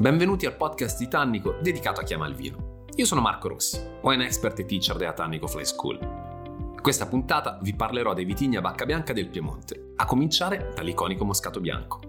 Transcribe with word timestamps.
Benvenuti 0.00 0.46
al 0.46 0.56
podcast 0.56 0.98
di 0.98 1.08
dedicato 1.60 2.00
a 2.00 2.04
chi 2.04 2.14
ama 2.14 2.26
il 2.26 2.34
vino. 2.34 2.86
Io 2.94 3.04
sono 3.04 3.20
Marco 3.20 3.48
Rossi, 3.48 3.78
wine 4.00 4.24
expert 4.24 4.58
e 4.60 4.64
teacher 4.64 4.96
della 4.96 5.12
Tannico 5.12 5.46
Fly 5.46 5.66
School. 5.66 5.98
In 6.00 6.80
questa 6.80 7.06
puntata 7.06 7.58
vi 7.60 7.74
parlerò 7.74 8.14
dei 8.14 8.24
vitigni 8.24 8.56
a 8.56 8.62
bacca 8.62 8.86
bianca 8.86 9.12
del 9.12 9.28
Piemonte, 9.28 9.92
a 9.96 10.06
cominciare 10.06 10.72
dall'iconico 10.74 11.26
Moscato 11.26 11.60
Bianco. 11.60 12.00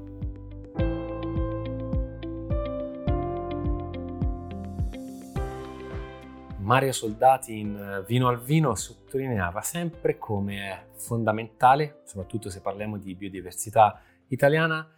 Mario 6.60 6.94
Soldati 6.94 7.60
in 7.60 8.06
Vino 8.08 8.30
al 8.30 8.40
Vino 8.42 8.74
sottolineava 8.74 9.60
sempre 9.60 10.18
come 10.18 10.56
è 10.60 10.86
fondamentale, 10.96 12.04
soprattutto 12.06 12.50
se 12.50 12.62
parliamo 12.62 12.98
di 12.98 13.14
biodiversità 13.16 14.00
italiana, 14.28 14.90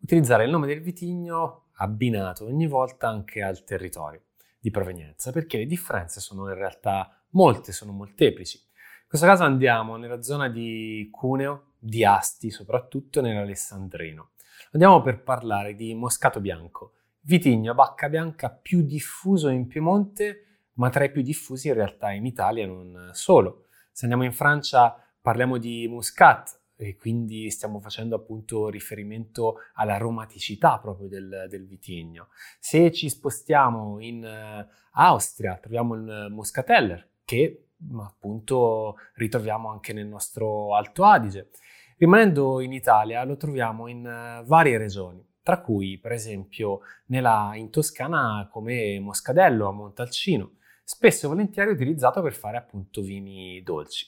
utilizzare 0.00 0.42
il 0.42 0.50
nome 0.50 0.66
del 0.66 0.80
vitigno 0.80 1.66
abbinato 1.82 2.44
ogni 2.44 2.66
volta 2.66 3.08
anche 3.08 3.42
al 3.42 3.64
territorio 3.64 4.22
di 4.58 4.70
provenienza, 4.70 5.32
perché 5.32 5.58
le 5.58 5.66
differenze 5.66 6.20
sono 6.20 6.48
in 6.48 6.54
realtà 6.54 7.22
molte, 7.30 7.72
sono 7.72 7.92
molteplici. 7.92 8.58
In 8.58 9.06
questo 9.08 9.26
caso 9.26 9.44
andiamo 9.44 9.96
nella 9.96 10.22
zona 10.22 10.48
di 10.48 11.08
Cuneo, 11.10 11.72
di 11.78 12.04
Asti, 12.04 12.50
soprattutto 12.50 13.20
nell'Alessandrino. 13.20 14.30
Andiamo 14.72 15.00
per 15.00 15.22
parlare 15.22 15.74
di 15.74 15.94
Moscato 15.94 16.40
Bianco, 16.40 16.92
vitigno 17.22 17.72
a 17.72 17.74
bacca 17.74 18.08
bianca 18.08 18.50
più 18.50 18.82
diffuso 18.82 19.48
in 19.48 19.66
Piemonte, 19.66 20.44
ma 20.74 20.90
tra 20.90 21.04
i 21.04 21.10
più 21.10 21.22
diffusi 21.22 21.68
in 21.68 21.74
realtà 21.74 22.12
in 22.12 22.26
Italia 22.26 22.66
non 22.66 23.10
solo. 23.12 23.66
Se 23.90 24.04
andiamo 24.04 24.24
in 24.24 24.32
Francia 24.32 24.96
parliamo 25.20 25.56
di 25.56 25.88
Muscat, 25.88 26.59
e 26.80 26.96
quindi 26.96 27.50
stiamo 27.50 27.78
facendo 27.78 28.16
appunto 28.16 28.68
riferimento 28.68 29.58
all'aromaticità 29.74 30.78
proprio 30.78 31.08
del, 31.08 31.46
del 31.48 31.66
vitigno. 31.66 32.28
Se 32.58 32.90
ci 32.90 33.08
spostiamo 33.10 34.00
in 34.00 34.24
uh, 34.24 34.66
Austria 34.92 35.56
troviamo 35.56 35.94
il 35.94 36.28
Muscateller 36.30 37.06
che 37.24 37.66
appunto 37.98 38.96
ritroviamo 39.14 39.68
anche 39.68 39.92
nel 39.92 40.06
nostro 40.06 40.74
Alto 40.74 41.04
Adige. 41.04 41.50
Rimanendo 41.98 42.60
in 42.60 42.72
Italia 42.72 43.22
lo 43.24 43.36
troviamo 43.36 43.86
in 43.86 43.98
uh, 43.98 44.44
varie 44.46 44.78
regioni, 44.78 45.22
tra 45.42 45.60
cui 45.60 45.98
per 45.98 46.12
esempio 46.12 46.80
nella, 47.06 47.52
in 47.54 47.68
Toscana 47.68 48.48
come 48.50 48.98
Moscadello 49.00 49.68
a 49.68 49.72
Montalcino, 49.72 50.52
spesso 50.82 51.26
e 51.26 51.28
volentieri 51.28 51.72
utilizzato 51.72 52.22
per 52.22 52.32
fare 52.32 52.56
appunto 52.56 53.02
vini 53.02 53.62
dolci. 53.62 54.06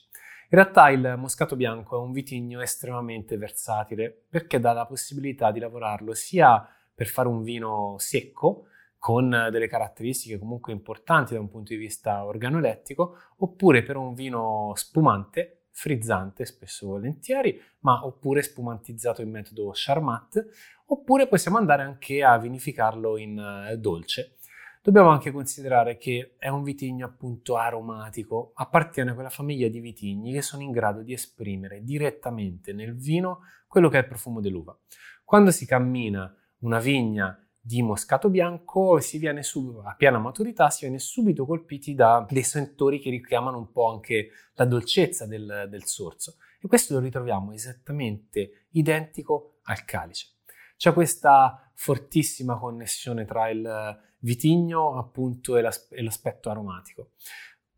In 0.53 0.59
realtà 0.59 0.91
il 0.91 1.15
moscato 1.17 1.57
bianco 1.57 1.97
è 1.97 2.05
un 2.05 2.13
vitigno 2.13 2.61
estremamente 2.61 3.39
versatile 3.39 4.15
perché 4.29 4.61
dà 4.61 4.75
la 4.75 4.85
possibilità 4.85 5.51
di 5.51 5.59
lavorarlo 5.59 6.13
sia 6.13 6.69
per 6.95 7.07
fare 7.07 7.27
un 7.27 7.43
vino 7.43 7.95
secco, 7.97 8.67
con 8.99 9.31
delle 9.51 9.67
caratteristiche 9.67 10.39
comunque 10.39 10.75
importanti 10.75 11.33
da 11.33 11.41
un 11.41 11.49
punto 11.49 11.73
di 11.73 11.79
vista 11.79 12.27
organolettico, 12.27 13.17
oppure 13.39 13.83
per 13.83 13.97
un 13.97 14.13
vino 14.13 14.73
spumante, 14.75 15.69
frizzante 15.71 16.45
spesso 16.45 16.87
volentieri, 16.87 17.59
ma 17.79 18.05
oppure 18.05 18.43
spumantizzato 18.43 19.23
in 19.23 19.31
metodo 19.31 19.71
Charmat, 19.73 20.49
oppure 20.85 21.29
possiamo 21.29 21.57
andare 21.57 21.83
anche 21.83 22.23
a 22.23 22.37
vinificarlo 22.37 23.17
in 23.17 23.39
eh, 23.39 23.79
dolce. 23.79 24.37
Dobbiamo 24.85 25.11
anche 25.11 25.31
considerare 25.31 25.97
che 25.97 26.35
è 26.39 26.49
un 26.49 26.65
vitigno 26.65 27.07
appunto 27.07 27.57
aromatico, 27.57 28.51
appartiene 28.57 29.13
a 29.13 29.15
quella 29.15 29.31
famiglia 29.31 29.69
di 29.69 29.79
vitigni 29.79 30.33
che 30.33 30.43
sono 30.43 30.63
in 30.63 30.73
grado 30.73 31.03
di 31.03 31.13
esprimere 31.13 31.85
direttamente 31.85 32.73
nel 32.73 32.97
vino 32.97 33.43
quello 33.69 33.89
che 33.89 33.99
è 33.99 34.01
il 34.01 34.09
profumo 34.09 34.41
dell'uva. 34.41 34.77
Quando 35.23 35.53
si 35.53 35.67
cammina 35.67 36.35
una 36.63 36.81
vigna 36.81 37.41
di 37.61 37.81
moscato 37.81 38.29
bianco 38.29 38.99
si 38.99 39.19
viene 39.19 39.45
subito, 39.45 39.83
a 39.83 39.95
piena 39.95 40.19
maturità 40.19 40.69
si 40.69 40.81
viene 40.81 40.99
subito 40.99 41.47
colpiti 41.47 41.95
da 41.95 42.27
dei 42.29 42.43
sentori 42.43 42.99
che 42.99 43.11
richiamano 43.11 43.59
un 43.59 43.71
po' 43.71 43.89
anche 43.89 44.31
la 44.55 44.65
dolcezza 44.65 45.29
del, 45.29 45.69
del 45.71 45.85
sorso 45.85 46.39
e 46.61 46.67
questo 46.67 46.95
lo 46.95 46.99
ritroviamo 46.99 47.53
esattamente 47.53 48.67
identico 48.71 49.61
al 49.63 49.85
calice. 49.85 50.39
C'è 50.83 50.93
questa 50.93 51.71
fortissima 51.75 52.59
connessione 52.59 53.25
tra 53.25 53.49
il 53.49 54.01
vitigno 54.19 54.99
appunto 54.99 55.57
e, 55.57 55.61
l'as- 55.61 55.87
e 55.93 56.03
l'aspetto 56.03 56.51
aromatico. 56.51 57.11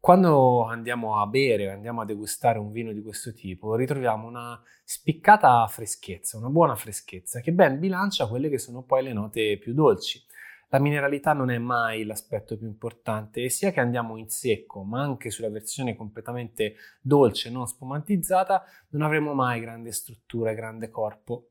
Quando 0.01 0.65
andiamo 0.65 1.21
a 1.21 1.27
bere, 1.27 1.71
andiamo 1.71 2.01
a 2.01 2.07
degustare 2.07 2.59
un 2.59 2.73
vino 2.73 2.93
di 2.93 3.03
questo 3.03 3.35
tipo, 3.35 3.75
ritroviamo 3.75 4.27
una 4.27 4.59
spiccata 4.85 5.67
freschezza, 5.67 6.39
una 6.39 6.49
buona 6.49 6.77
freschezza 6.77 7.41
che 7.41 7.53
ben 7.53 7.79
bilancia 7.79 8.27
quelle 8.27 8.49
che 8.49 8.57
sono 8.57 8.81
poi 8.85 9.03
le 9.03 9.13
note 9.13 9.59
più 9.59 9.75
dolci. 9.75 10.25
La 10.75 10.81
mineralità 10.81 11.35
non 11.35 11.53
è 11.53 11.59
mai 11.59 12.05
l'aspetto 12.05 12.59
più 12.59 12.67
importante 12.67 13.45
e 13.45 13.49
sia 13.49 13.71
che 13.71 13.79
andiamo 13.79 14.17
in 14.17 14.29
secco, 14.29 14.83
ma 14.83 15.03
anche 15.03 15.31
sulla 15.31 15.49
versione 15.49 15.95
completamente 15.95 16.75
dolce, 17.01 17.49
non 17.49 17.69
spumantizzata, 17.69 18.65
non 18.89 19.03
avremo 19.03 19.35
mai 19.35 19.61
grande 19.61 19.93
struttura 19.93 20.51
e 20.51 20.57
grande 20.57 20.91
corpo. 20.91 21.51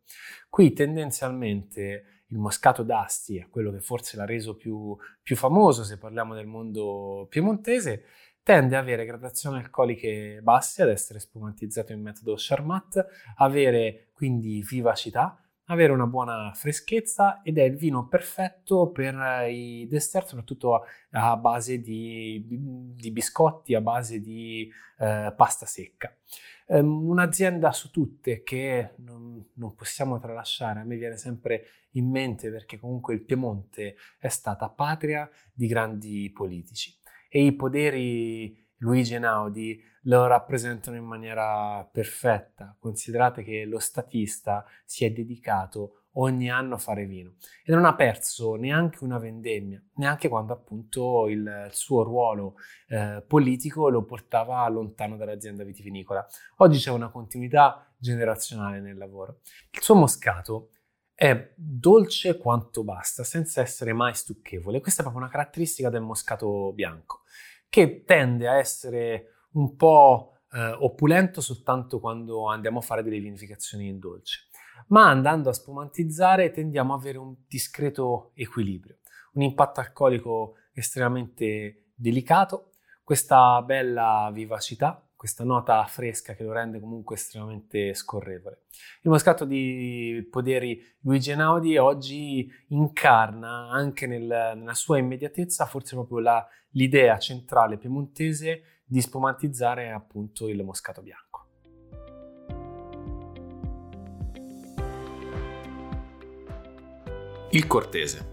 Qui 0.49 0.73
tendenzialmente 0.73 2.23
il 2.27 2.37
moscato 2.37 2.83
d'Asti 2.83 3.37
è 3.37 3.47
quello 3.47 3.71
che 3.71 3.79
forse 3.79 4.17
l'ha 4.17 4.25
reso 4.25 4.57
più, 4.57 4.93
più 5.21 5.37
famoso 5.37 5.85
se 5.85 5.97
parliamo 5.97 6.35
del 6.35 6.45
mondo 6.45 7.25
piemontese, 7.29 8.03
tende 8.43 8.75
ad 8.75 8.83
avere 8.83 9.05
gradazioni 9.05 9.57
alcoliche 9.57 10.41
basse, 10.43 10.83
ad 10.83 10.89
essere 10.89 11.19
spumantizzato 11.19 11.93
in 11.93 12.01
metodo 12.01 12.35
Charmat, 12.35 13.07
avere 13.37 14.09
quindi 14.11 14.61
vivacità, 14.69 15.42
avere 15.67 15.93
una 15.93 16.07
buona 16.07 16.51
freschezza 16.53 17.41
ed 17.41 17.57
è 17.57 17.63
il 17.63 17.75
vino 17.75 18.07
perfetto 18.07 18.91
per 18.91 19.47
i 19.49 19.87
dessert, 19.89 20.27
soprattutto 20.27 20.85
a 21.11 21.37
base 21.37 21.79
di, 21.79 22.45
di 22.95 23.11
biscotti, 23.11 23.73
a 23.73 23.81
base 23.81 24.19
di 24.19 24.69
eh, 24.99 25.33
pasta 25.35 25.65
secca. 25.65 26.15
Um, 26.65 27.09
un'azienda 27.09 27.73
su 27.73 27.91
tutte 27.91 28.41
che 28.41 28.91
non, 28.97 29.45
non, 29.55 29.75
possiamo 29.75 30.17
tralasciare, 30.17 30.79
a 30.79 30.83
me 30.83 30.95
viene 30.95 31.17
sempre 31.17 31.65
in 31.91 32.09
mente 32.09 32.49
perché 32.49 32.79
comunque 32.79 33.13
il 33.13 33.21
Piemonte 33.21 33.95
è 34.17 34.29
stata 34.29 34.69
patria 34.69 35.29
di 35.51 35.67
grandi 35.67 36.31
politici 36.33 36.95
e 37.27 37.43
i 37.43 37.53
poderi 37.53 38.62
Luigi 38.77 39.13
Einaudi 39.13 39.81
lo 40.03 40.27
rappresentano 40.27 40.97
in 40.97 41.05
maniera 41.05 41.87
perfetta. 41.91 42.75
Considerate 42.79 43.43
che 43.43 43.65
lo 43.65 43.79
statista 43.79 44.65
si 44.85 45.05
è 45.05 45.11
dedicato 45.11 46.03
ogni 46.15 46.49
anno 46.51 46.75
a 46.75 46.77
fare 46.77 47.05
vino 47.05 47.35
e 47.63 47.71
non 47.73 47.85
ha 47.85 47.95
perso 47.95 48.55
neanche 48.55 49.03
una 49.03 49.17
vendemmia, 49.17 49.81
neanche 49.95 50.29
quando 50.29 50.53
appunto 50.53 51.27
il 51.27 51.69
suo 51.71 52.03
ruolo 52.03 52.55
eh, 52.87 53.23
politico 53.25 53.89
lo 53.89 54.03
portava 54.03 54.67
lontano 54.67 55.17
dall'azienda 55.17 55.63
vitivinicola. 55.63 56.25
Oggi 56.57 56.77
c'è 56.77 56.91
una 56.91 57.09
continuità 57.09 57.91
generazionale 57.97 58.79
nel 58.79 58.97
lavoro. 58.97 59.39
Il 59.71 59.81
suo 59.81 59.95
moscato 59.95 60.69
è 61.15 61.53
dolce 61.55 62.37
quanto 62.37 62.83
basta, 62.83 63.23
senza 63.23 63.61
essere 63.61 63.93
mai 63.93 64.13
stucchevole. 64.13 64.81
Questa 64.81 65.01
è 65.01 65.03
proprio 65.03 65.23
una 65.23 65.31
caratteristica 65.31 65.89
del 65.89 66.01
moscato 66.01 66.73
bianco, 66.73 67.21
che 67.73 68.03
tende 68.03 68.47
a 68.47 68.57
essere 68.57 69.45
un 69.53 69.75
po' 69.75 70.41
eh, 70.51 70.75
opulento 70.79 71.41
soltanto 71.41 71.99
quando 71.99 72.47
andiamo 72.47 72.77
a 72.77 72.83
fare 72.83 73.01
delle 73.01 73.17
vinificazioni 73.17 73.87
in 73.87 73.97
dolce 73.97 74.51
ma 74.87 75.09
andando 75.09 75.49
a 75.49 75.53
spumantizzare 75.53 76.51
tendiamo 76.51 76.93
ad 76.93 76.99
avere 76.99 77.17
un 77.17 77.35
discreto 77.47 78.31
equilibrio, 78.35 78.97
un 79.33 79.43
impatto 79.43 79.79
alcolico 79.79 80.55
estremamente 80.73 81.91
delicato, 81.95 82.73
questa 83.03 83.61
bella 83.61 84.29
vivacità, 84.33 85.05
questa 85.15 85.43
nota 85.43 85.83
fresca 85.85 86.33
che 86.33 86.43
lo 86.43 86.51
rende 86.51 86.81
comunque 86.81 87.15
estremamente 87.15 87.93
scorrevole. 87.93 88.63
Il 89.03 89.09
moscato 89.09 89.45
di 89.45 90.27
Poderi 90.29 90.81
Luigi 91.01 91.31
Einaudi 91.31 91.77
oggi 91.77 92.49
incarna 92.69 93.69
anche 93.69 94.05
nel, 94.05 94.25
nella 94.55 94.73
sua 94.73 94.97
immediatezza 94.97 95.65
forse 95.65 95.95
proprio 95.95 96.19
la, 96.19 96.45
l'idea 96.73 97.17
centrale 97.17 97.77
piemontese 97.77 98.81
di 98.85 99.01
spumantizzare 99.01 99.91
appunto 99.91 100.47
il 100.47 100.63
moscato 100.63 101.01
bianco. 101.01 101.47
Il 107.51 107.67
cortese. 107.67 108.31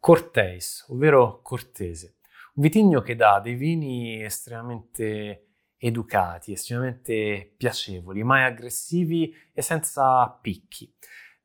Corteis, 0.00 0.84
ovvero 0.88 1.40
cortese, 1.42 2.16
un 2.56 2.62
vitigno 2.62 3.00
che 3.00 3.16
dà 3.16 3.40
dei 3.40 3.54
vini 3.54 4.22
estremamente 4.22 5.46
educati, 5.78 6.52
estremamente 6.52 7.54
piacevoli, 7.56 8.22
mai 8.22 8.44
aggressivi 8.44 9.34
e 9.52 9.62
senza 9.62 10.28
picchi. 10.42 10.92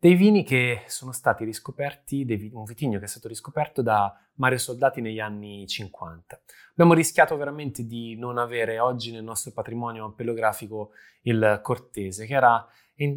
Dei 0.02 0.16
vini 0.16 0.46
che 0.46 0.84
sono 0.88 1.12
stati 1.12 1.44
riscoperti, 1.44 2.50
un 2.54 2.64
vitigno 2.64 3.00
che 3.00 3.04
è 3.04 3.08
stato 3.10 3.28
riscoperto 3.28 3.82
da 3.82 4.18
Mario 4.36 4.58
Soldati 4.58 5.02
negli 5.02 5.20
anni 5.20 5.68
50. 5.68 6.40
Abbiamo 6.72 6.94
rischiato 6.94 7.36
veramente 7.36 7.86
di 7.86 8.16
non 8.16 8.38
avere 8.38 8.80
oggi 8.80 9.12
nel 9.12 9.26
nostro 9.26 9.52
patrimonio 9.52 10.06
ampellografico 10.06 10.92
il 11.24 11.60
cortese, 11.62 12.26
che 12.26 12.34
era 12.34 12.66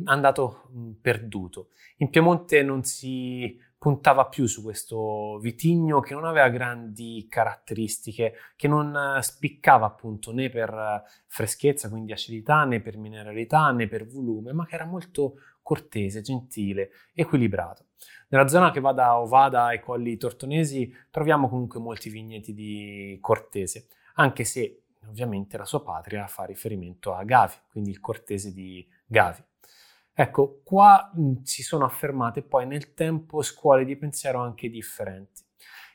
andato 0.07 0.71
perduto. 1.01 1.69
In 1.99 2.11
Piemonte 2.11 2.65
non 2.65 2.83
si 2.83 3.57
puntava 3.83 4.27
più 4.27 4.47
su 4.47 4.63
questo 4.63 5.39
vitigno 5.41 5.99
che 5.99 6.15
non 6.15 6.25
aveva 6.25 6.49
grandi 6.49 7.27
caratteristiche, 7.29 8.35
che 8.55 8.69
non 8.69 8.95
eh, 8.95 9.21
spiccava 9.23 9.87
appunto 9.87 10.33
né 10.33 10.51
per 10.51 10.69
eh, 10.69 11.03
freschezza, 11.27 11.89
quindi 11.89 12.13
acidità, 12.13 12.65
né 12.65 12.81
per 12.81 12.97
mineralità, 12.97 13.73
né 13.73 13.89
per 13.89 14.07
volume, 14.07 14.53
ma 14.53 14.67
che 14.67 14.77
era 14.77 14.85
molto 14.85 15.35
cortese, 15.63 16.21
gentile, 16.21 16.91
equilibrato. 17.15 17.87
Nella 18.29 18.49
zona 18.49 18.71
che 18.71 18.81
va 18.81 18.93
da 18.93 19.19
Ovada 19.19 19.65
ai 19.65 19.81
Colli 19.81 20.17
Tortonesi 20.17 20.93
troviamo 21.11 21.49
comunque 21.49 21.81
molti 21.81 22.11
vigneti 22.11 22.55
di 22.55 23.19
cortese, 23.21 23.89
anche 24.15 24.45
se 24.45 24.85
ovviamente 25.07 25.57
la 25.57 25.65
sua 25.65 25.83
patria 25.83 26.27
fa 26.27 26.45
riferimento 26.45 27.15
a 27.15 27.25
Gavi, 27.25 27.55
quindi 27.71 27.91
il 27.91 28.01
cortese 28.01 28.53
di 28.53 28.87
Gavi. 29.07 29.43
Ecco, 30.15 30.61
qua 30.63 31.11
mh, 31.15 31.43
si 31.43 31.63
sono 31.63 31.85
affermate 31.85 32.43
poi 32.43 32.67
nel 32.67 32.93
tempo 32.95 33.43
scuole 33.43 33.85
di 33.85 33.97
pensiero 33.97 34.41
anche 34.41 34.69
differenti. 34.69 35.43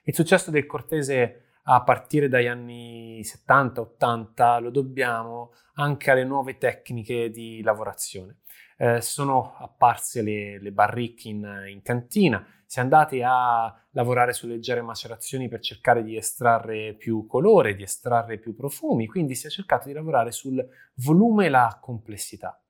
Il 0.04 0.16
successo 0.16 0.52
del 0.52 0.66
Cortese 0.66 1.48
a 1.70 1.84
partire 1.84 2.30
dagli 2.30 2.48
anni 2.48 3.22
70-80 3.22 4.62
lo 4.62 4.70
dobbiamo 4.70 5.52
anche 5.76 6.12
alle 6.12 6.24
nuove 6.24 6.58
tecniche 6.58 7.30
di 7.30 7.62
lavorazione. 7.62 8.38
Eh, 8.80 9.02
sono 9.02 9.56
apparse 9.58 10.22
le, 10.22 10.60
le 10.60 10.72
barricche 10.72 11.30
in, 11.30 11.66
in, 11.68 11.82
cantina, 11.82 12.46
si 12.66 12.78
è 12.78 12.82
andati 12.82 13.24
a 13.24 13.74
lavorare 13.92 14.34
su 14.34 14.46
leggere 14.46 14.84
macerazioni 14.84 15.48
per 15.48 15.62
cercare 15.62 16.04
di 16.04 16.16
estrarre 16.16 16.94
più 16.94 17.26
colore, 17.26 17.76
di 17.76 17.82
estrarre 17.82 18.38
più 18.38 18.56
profumi, 18.56 19.08
quindi 19.08 19.34
si 19.34 19.48
è 19.48 19.50
cercato 19.50 19.88
di 19.88 19.94
lavorare 19.94 20.32
sul 20.32 20.64
volume 20.98 21.48
e 21.48 21.50
la 21.50 21.80
complessità. 21.82 22.62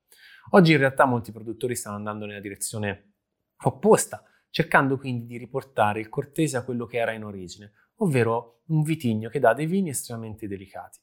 Oggi 0.52 0.72
in 0.72 0.78
realtà 0.78 1.04
molti 1.04 1.30
produttori 1.30 1.74
stanno 1.74 1.96
andando 1.96 2.24
nella 2.24 2.40
direzione 2.40 3.12
opposta, 3.64 4.24
cercando 4.48 4.96
quindi 4.96 5.26
di 5.26 5.36
riportare 5.36 6.00
il 6.00 6.08
cortese 6.08 6.56
a 6.56 6.62
quello 6.62 6.86
che 6.86 6.96
era 6.96 7.12
in 7.12 7.24
origine, 7.24 7.72
ovvero 7.96 8.62
un 8.68 8.82
vitigno 8.82 9.28
che 9.28 9.40
dà 9.40 9.52
dei 9.52 9.66
vini 9.66 9.90
estremamente 9.90 10.48
delicati. 10.48 11.00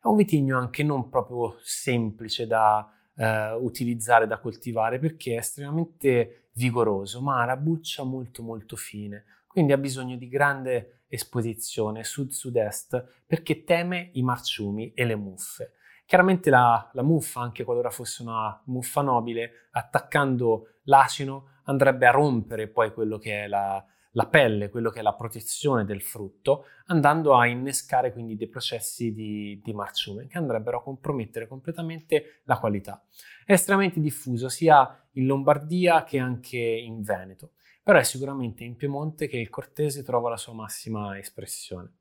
È 0.00 0.06
un 0.06 0.16
vitigno 0.16 0.58
anche 0.58 0.82
non 0.82 1.10
proprio 1.10 1.58
semplice 1.60 2.46
da 2.46 2.90
eh, 3.16 3.52
utilizzare, 3.52 4.26
da 4.26 4.38
coltivare, 4.38 4.98
perché 4.98 5.34
è 5.34 5.38
estremamente 5.38 6.48
vigoroso, 6.54 7.20
ma 7.20 7.42
ha 7.42 7.44
la 7.44 7.56
buccia 7.56 8.02
molto 8.02 8.42
molto 8.42 8.76
fine, 8.76 9.24
quindi 9.46 9.72
ha 9.72 9.78
bisogno 9.78 10.16
di 10.16 10.28
grande 10.28 11.02
esposizione 11.08 12.04
sud-sud-est 12.04 13.22
perché 13.26 13.64
teme 13.64 14.10
i 14.12 14.22
marciumi 14.22 14.92
e 14.94 15.04
le 15.04 15.16
muffe. 15.16 15.72
Chiaramente 16.06 16.50
la, 16.50 16.90
la, 16.92 17.02
muffa, 17.02 17.40
anche 17.40 17.62
qualora 17.64 17.90
fosse 17.90 18.22
una 18.22 18.60
muffa 18.66 19.00
nobile, 19.00 19.68
attaccando 19.72 20.78
l'acino 20.84 21.60
andrebbe 21.64 22.06
a 22.06 22.10
rompere 22.10 22.68
poi 22.68 22.92
quello 22.92 23.18
che 23.18 23.44
è 23.44 23.46
la, 23.46 23.84
la 24.12 24.26
pelle, 24.26 24.70
quello 24.70 24.90
che 24.90 25.00
è 25.00 25.02
la 25.02 25.14
protezione 25.14 25.84
del 25.84 26.02
frutto, 26.02 26.64
andando 26.86 27.36
a 27.36 27.46
innescare 27.46 28.12
quindi 28.12 28.36
dei 28.36 28.48
processi 28.48 29.12
di, 29.12 29.60
di, 29.62 29.72
marciume 29.72 30.26
che 30.26 30.38
andrebbero 30.38 30.78
a 30.78 30.82
compromettere 30.82 31.46
completamente 31.46 32.40
la 32.44 32.58
qualità. 32.58 33.04
È 33.44 33.52
estremamente 33.52 34.00
diffuso 34.00 34.48
sia 34.48 35.06
in 35.12 35.26
Lombardia 35.26 36.02
che 36.04 36.18
anche 36.18 36.58
in 36.58 37.02
Veneto, 37.02 37.52
però 37.82 37.98
è 37.98 38.04
sicuramente 38.04 38.64
in 38.64 38.76
Piemonte 38.76 39.28
che 39.28 39.38
il 39.38 39.48
cortese 39.48 40.02
trova 40.02 40.30
la 40.30 40.36
sua 40.36 40.54
massima 40.54 41.16
espressione. 41.18 41.98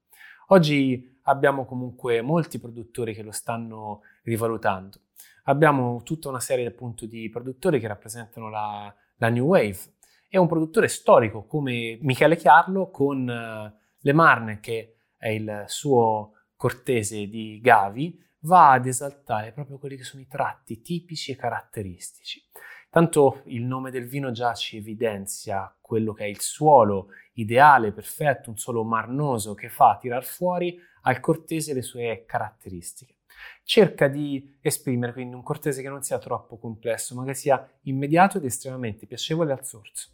Oggi 0.48 1.20
abbiamo 1.24 1.66
comunque 1.66 2.22
molti 2.22 2.60
produttori 2.60 3.14
che 3.14 3.22
lo 3.22 3.32
stanno 3.32 4.02
rivalutando. 4.24 5.02
Abbiamo 5.44 6.02
tutta 6.04 6.30
una 6.30 6.40
serie 6.40 6.66
appunto 6.66 7.06
di 7.06 7.30
produttori 7.30 7.80
che 7.80 7.88
rappresentano 7.88 8.50
la, 8.50 8.94
la 9.18 9.30
New 9.30 9.46
Wave 9.46 9.78
e 10.30 10.38
un 10.38 10.48
produttore 10.48 10.88
storico 10.88 11.46
come 11.46 11.98
Michele 12.02 12.38
Chiarlo 12.38 12.92
con 12.92 13.28
uh, 13.28 13.80
Le 13.98 14.14
Marne, 14.14 14.60
che 14.60 14.98
è 15.18 15.30
il 15.30 15.64
suo 15.66 16.34
cortese 16.56 17.28
di 17.28 17.60
Gavi, 17.62 18.18
va 18.42 18.72
ad 18.72 18.86
esaltare 18.86 19.52
proprio 19.52 19.80
quelli 19.80 19.98
che 19.98 20.04
sono 20.04 20.22
i 20.22 20.28
tratti 20.28 20.82
tipici 20.82 21.32
e 21.32 21.36
caratteristici. 21.36 22.42
Tanto 22.90 23.42
il 23.46 23.64
nome 23.64 23.92
del 23.92 24.08
vino 24.08 24.32
già 24.32 24.54
ci 24.54 24.78
evidenzia 24.78 25.76
quello 25.80 26.14
che 26.14 26.26
è 26.26 26.28
il 26.28 26.40
suolo 26.40 27.10
ideale, 27.34 27.92
perfetto, 27.92 28.50
un 28.50 28.58
suolo 28.58 28.84
marnoso 28.84 29.54
che 29.54 29.70
fa 29.70 29.98
tirar 30.00 30.24
fuori 30.24 30.80
al 31.04 31.20
cortese 31.20 31.74
le 31.74 31.82
sue 31.82 32.24
caratteristiche. 32.26 33.18
Cerca 33.64 34.08
di 34.08 34.58
esprimere 34.62 35.14
quindi 35.14 35.36
un 35.36 35.44
cortese 35.44 35.82
che 35.82 35.90
non 35.90 36.02
sia 36.02 36.18
troppo 36.18 36.58
complesso, 36.58 37.16
ma 37.16 37.24
che 37.24 37.36
sia 37.36 37.68
immediato 37.84 38.38
ed 38.38 38.46
estremamente 38.46 39.06
piacevole 39.06 39.52
al 39.52 39.66
sorso. 39.66 40.10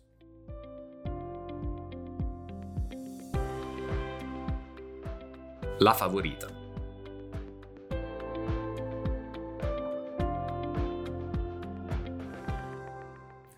La 5.79 5.91
favorita. 5.91 6.47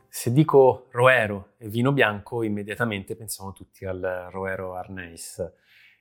Se 0.08 0.32
dico 0.34 0.88
Roero 0.90 1.54
e 1.58 1.70
vino 1.70 1.92
bianco, 1.92 2.42
immediatamente 2.42 3.16
pensiamo 3.16 3.54
tutti 3.54 3.86
al 3.86 4.30
Roero 4.32 4.74
Arneis. 4.74 5.38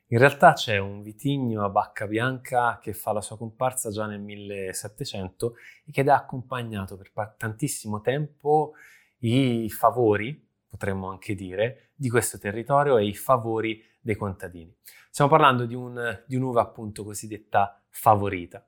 In 0.06 0.18
realtà 0.18 0.54
c'è 0.54 0.78
un 0.78 1.02
vitigno 1.02 1.62
a 1.64 1.68
bacca 1.68 2.06
bianca 2.06 2.78
che 2.80 2.94
fa 2.94 3.12
la 3.12 3.20
sua 3.20 3.36
comparsa 3.36 3.90
già 3.90 4.06
nel 4.06 4.20
1700 4.20 5.54
e 5.84 5.92
che 5.92 6.00
ha 6.00 6.14
accompagnato 6.14 6.96
per 6.96 7.34
tantissimo 7.36 8.00
tempo 8.00 8.72
i 9.18 9.68
favori, 9.68 10.45
potremmo 10.76 11.08
anche 11.08 11.34
dire, 11.34 11.90
di 11.94 12.10
questo 12.10 12.38
territorio 12.38 12.98
e 12.98 13.06
i 13.06 13.14
favori 13.14 13.82
dei 13.98 14.14
contadini. 14.16 14.72
Stiamo 15.10 15.30
parlando 15.30 15.64
di, 15.64 15.74
un, 15.74 16.22
di 16.26 16.36
un'uva 16.36 16.60
appunto 16.60 17.02
cosiddetta 17.02 17.82
favorita 17.88 18.64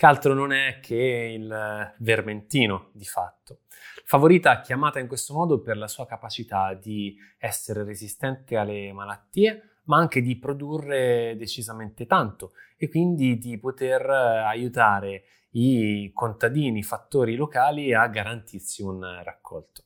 che 0.00 0.06
altro 0.06 0.32
non 0.32 0.50
è 0.50 0.80
che 0.80 0.96
il 1.38 1.94
vermentino 1.98 2.88
di 2.94 3.04
fatto. 3.04 3.64
Favorita 4.06 4.62
chiamata 4.62 4.98
in 4.98 5.06
questo 5.06 5.34
modo 5.34 5.60
per 5.60 5.76
la 5.76 5.88
sua 5.88 6.06
capacità 6.06 6.72
di 6.72 7.14
essere 7.36 7.84
resistente 7.84 8.56
alle 8.56 8.94
malattie, 8.94 9.80
ma 9.84 9.98
anche 9.98 10.22
di 10.22 10.38
produrre 10.38 11.36
decisamente 11.36 12.06
tanto 12.06 12.52
e 12.78 12.88
quindi 12.88 13.36
di 13.36 13.58
poter 13.58 14.08
aiutare 14.08 15.24
i 15.50 16.10
contadini, 16.14 16.78
i 16.78 16.82
fattori 16.82 17.36
locali 17.36 17.92
a 17.92 18.06
garantirsi 18.06 18.82
un 18.82 19.20
raccolto. 19.22 19.84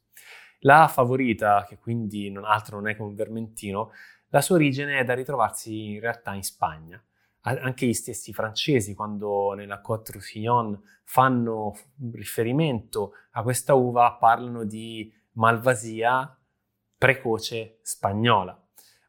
La 0.66 0.88
favorita, 0.88 1.64
che 1.68 1.78
quindi 1.78 2.30
non 2.30 2.44
altro 2.44 2.76
non 2.76 2.88
è 2.88 2.96
che 2.96 3.02
un 3.02 3.14
vermentino, 3.14 3.92
la 4.28 4.40
sua 4.40 4.56
origine 4.56 4.98
è 4.98 5.04
da 5.04 5.14
ritrovarsi 5.14 5.92
in 5.92 6.00
realtà 6.00 6.34
in 6.34 6.42
Spagna 6.42 7.02
anche 7.46 7.86
gli 7.86 7.92
stessi 7.92 8.32
francesi 8.32 8.94
quando 8.94 9.52
nella 9.52 9.80
Côte 9.80 10.12
Roussillon 10.12 10.80
fanno 11.04 11.76
riferimento 12.12 13.12
a 13.32 13.42
questa 13.42 13.74
uva 13.74 14.12
parlano 14.14 14.64
di 14.64 15.12
malvasia 15.32 16.38
precoce 16.96 17.80
spagnola. 17.82 18.58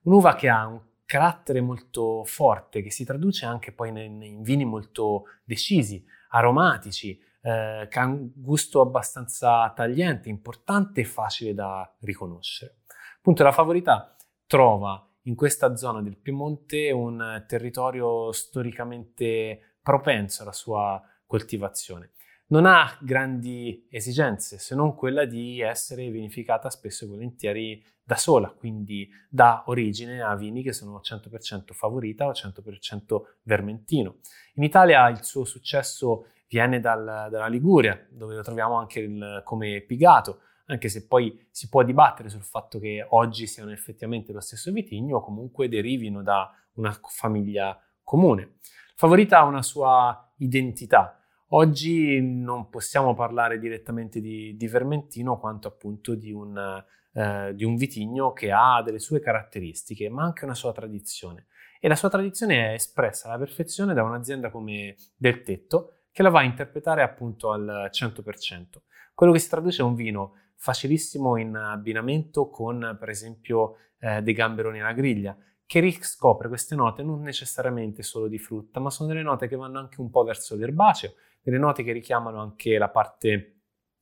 Un'uva 0.04 0.36
che 0.36 0.50
ha 0.50 0.68
un 0.68 0.82
carattere 1.06 1.62
molto 1.62 2.24
forte, 2.26 2.82
che 2.82 2.92
si 2.92 3.06
traduce 3.06 3.46
anche 3.46 3.72
poi 3.72 3.90
in, 3.90 4.42
vini 4.42 4.66
molto 4.66 5.26
decisi, 5.44 6.04
aromatici, 6.30 7.18
eh, 7.46 7.88
che 7.92 8.00
ha 8.00 8.06
un 8.06 8.32
gusto 8.34 8.82
abbastanza 8.82 9.72
tagliente, 9.76 10.30
importante 10.30 11.02
e 11.02 11.06
facile 11.06 11.54
da 11.54 11.88
riconoscere. 12.00 12.78
Appunto 13.18 13.44
la 13.44 13.52
favorita 13.52 14.16
trova 14.48 15.08
in 15.24 15.36
questa 15.36 15.76
zona 15.76 16.02
del 16.02 16.18
Piemonte 16.18 16.90
un 16.90 17.44
territorio 17.48 18.32
storicamente 18.32 19.76
propenso 19.80 20.42
alla 20.42 20.54
sua 20.54 21.00
coltivazione. 21.28 22.14
Non 22.48 22.66
ha 22.66 22.98
grandi 23.00 23.86
esigenze 23.92 24.58
se 24.58 24.74
non 24.74 24.96
quella 24.96 25.26
di 25.26 25.62
essere 25.62 26.10
vinificata 26.10 26.72
spesso 26.72 27.06
e 27.06 27.08
volentieri 27.08 27.86
da 28.04 28.16
sola, 28.16 28.50
quindi 28.50 29.08
dà 29.30 29.64
origine 29.68 30.22
a 30.22 30.36
vini 30.36 30.64
che 30.64 30.74
sono 30.74 31.00
100% 31.04 31.74
favorita 31.74 32.26
o 32.26 32.32
100% 32.32 33.22
vermentino. 33.44 34.18
In 34.56 34.64
Italia 34.64 35.08
il 35.10 35.24
suo 35.24 35.46
successo 35.46 36.30
viene 36.48 36.80
dal, 36.80 37.28
dalla 37.30 37.48
Liguria, 37.48 38.06
dove 38.10 38.36
lo 38.36 38.42
troviamo 38.42 38.76
anche 38.76 39.00
il, 39.00 39.42
come 39.44 39.82
pigato, 39.82 40.42
anche 40.68 40.90
se 40.90 41.06
poi 41.06 41.48
si 41.52 41.70
può 41.70 41.84
dibattere 41.84 42.30
sul 42.30 42.44
fatto 42.44 42.80
che 42.80 43.06
oggi 43.10 43.46
siano 43.46 43.72
effettivamente 43.72 44.34
lo 44.34 44.40
stesso 44.40 44.72
vitigno 44.72 45.18
o 45.18 45.22
comunque 45.22 45.70
derivino 45.70 46.24
da 46.24 46.52
una 46.74 46.98
famiglia 47.08 47.80
comune. 48.04 48.58
Favorita 48.96 49.40
ha 49.40 49.44
una 49.44 49.62
sua 49.62 50.34
identità. 50.38 51.20
Oggi 51.50 52.20
non 52.22 52.70
possiamo 52.70 53.14
parlare 53.14 53.60
direttamente 53.60 54.20
di, 54.20 54.56
di 54.56 54.68
Vermentino 54.68 55.38
quanto 55.38 55.68
appunto 55.68 56.16
di 56.16 56.32
un, 56.32 56.84
eh, 57.14 57.54
di 57.54 57.64
un 57.64 57.76
vitigno 57.76 58.34
che 58.34 58.52
ha 58.52 58.82
delle 58.84 59.00
sue 59.00 59.20
caratteristiche, 59.20 60.10
ma 60.10 60.24
anche 60.24 60.46
una 60.46 60.56
sua 60.56 60.72
tradizione. 60.72 61.48
e 61.80 61.88
la 61.88 61.96
sua 61.96 62.10
tradizione 62.10 62.70
è 62.70 62.74
espressa 62.74 63.28
alla 63.28 63.38
perfezione 63.38 63.94
da 63.94 64.02
un'azienda 64.02 64.50
come 64.50 64.96
Del 65.16 65.44
Tetto 65.44 65.95
che 66.16 66.24
la 66.24 66.30
va 66.30 66.40
a 66.40 66.44
interpretare 66.44 67.02
appunto 67.02 67.52
al 67.52 67.90
100%. 67.92 68.84
Quello 69.14 69.34
che 69.34 69.40
si 69.40 69.50
traduce 69.50 69.82
è 69.82 69.86
un 69.86 69.96
vino 69.96 70.36
facilissimo 70.56 71.36
in 71.36 71.54
abbinamento 71.58 72.50
con 72.50 72.96
per 72.98 73.10
esempio 73.10 73.76
eh, 74.00 74.22
dei 74.22 74.34
gamberoni 74.34 74.80
alla 74.80 74.94
griglia, 74.94 75.36
che 75.66 75.82
riscopre 75.82 76.48
queste 76.48 76.74
note 76.74 77.04
non 77.04 77.20
necessariamente 77.20 78.02
solo 78.02 78.30
di 78.30 78.38
frutta, 78.38 78.80
ma 78.80 78.90
sono 78.92 79.10
delle 79.10 79.24
note 79.24 79.50
che 79.50 79.58
vanno 79.58 79.78
anche 79.78 80.00
un 80.00 80.10
po' 80.10 80.24
verso 80.24 80.56
l'erbaceo, 80.56 81.16
delle 81.42 81.58
note 81.58 81.84
che 81.84 81.92
richiamano 81.92 82.40
anche 82.40 82.78
la 82.78 82.88
parte 82.88 83.56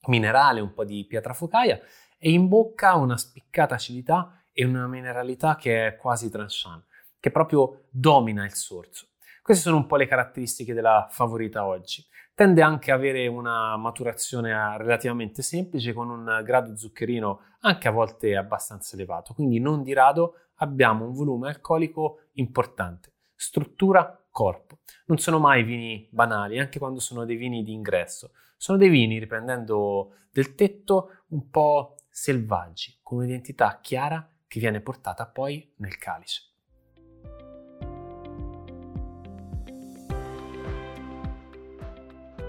minerale, 0.05 0.59
un 0.59 0.71
po' 0.71 0.85
di 0.85 1.03
pietra 1.09 1.33
focaia 1.33 1.81
e 2.19 2.29
in 2.29 2.47
bocca 2.47 2.93
una 2.93 3.17
spiccata 3.17 3.73
acidità 3.73 4.43
e 4.51 4.63
una 4.65 4.85
mineralità 4.85 5.55
che 5.55 5.87
è 5.87 5.95
quasi 5.95 6.29
tranchant, 6.29 6.85
che 7.19 7.31
proprio 7.31 7.85
domina 7.89 8.45
il 8.45 8.53
sorso. 8.53 9.07
Queste 9.43 9.63
sono 9.63 9.75
un 9.75 9.87
po' 9.87 9.97
le 9.97 10.07
caratteristiche 10.07 10.73
della 10.73 11.05
favorita 11.09 11.65
oggi. 11.65 12.01
Tende 12.33 12.61
anche 12.61 12.93
ad 12.93 12.99
avere 12.99 13.27
una 13.27 13.75
maturazione 13.75 14.53
relativamente 14.77 15.41
semplice 15.41 15.91
con 15.91 16.09
un 16.09 16.41
grado 16.45 16.77
zuccherino 16.77 17.41
anche 17.59 17.89
a 17.89 17.91
volte 17.91 18.37
abbastanza 18.37 18.95
elevato, 18.95 19.33
quindi 19.33 19.59
non 19.59 19.83
di 19.83 19.91
rado 19.91 20.35
abbiamo 20.59 21.03
un 21.03 21.11
volume 21.11 21.49
alcolico 21.49 22.21
importante. 22.35 23.15
Struttura, 23.35 24.17
corpo. 24.31 24.77
Non 25.07 25.17
sono 25.17 25.39
mai 25.39 25.63
vini 25.63 26.07
banali, 26.09 26.57
anche 26.57 26.79
quando 26.79 27.01
sono 27.01 27.25
dei 27.25 27.35
vini 27.35 27.63
di 27.63 27.73
ingresso. 27.73 28.31
Sono 28.55 28.77
dei 28.77 28.87
vini, 28.87 29.19
riprendendo 29.19 30.13
del 30.31 30.55
tetto, 30.55 31.23
un 31.31 31.49
po' 31.49 31.97
selvaggi, 32.07 32.97
con 33.03 33.17
un'identità 33.17 33.79
chiara 33.81 34.25
che 34.47 34.61
viene 34.61 34.79
portata 34.79 35.27
poi 35.27 35.69
nel 35.79 35.97
calice. 35.97 36.52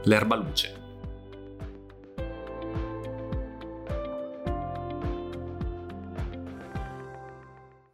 L'erba 0.06 0.36
luce. 0.36 0.82